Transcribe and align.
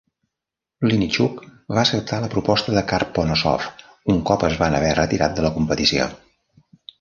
Linichuk 0.91 1.43
va 1.77 1.81
acceptar 1.83 2.19
la 2.23 2.29
proposta 2.35 2.73
de 2.77 2.83
Karponosov 2.93 3.67
un 4.15 4.25
cop 4.31 4.47
es 4.49 4.57
van 4.63 4.79
haver 4.81 4.89
retirat 5.01 5.37
de 5.39 5.47
la 5.49 5.55
competició. 5.61 6.11